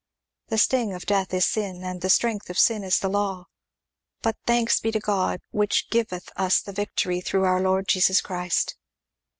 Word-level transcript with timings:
The 0.47 0.57
sting 0.57 0.93
of 0.93 1.05
death 1.05 1.31
is 1.31 1.45
sin, 1.45 1.83
and 1.83 2.01
the 2.01 2.09
strength 2.09 2.49
of 2.49 2.57
sin 2.57 2.83
is 2.83 2.97
the 2.97 3.07
law. 3.07 3.45
But 4.23 4.35
thanks 4.47 4.79
be 4.79 4.91
to 4.93 4.99
God, 4.99 5.41
which 5.51 5.91
giveth 5.91 6.31
us 6.35 6.59
the 6.59 6.73
victory 6.73 7.21
through 7.21 7.43
our 7.43 7.61
Lord 7.61 7.87
Jesus 7.87 8.19
Christ." 8.19 8.77